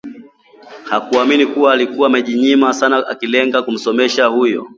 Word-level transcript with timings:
Hakuamini 0.83 1.45
kuwa 1.45 1.73
alikuwa 1.73 2.07
amejinyima 2.07 2.73
sana 2.73 3.07
akilenga 3.07 3.61
kumsomesha 3.63 4.25
huyo 4.25 4.69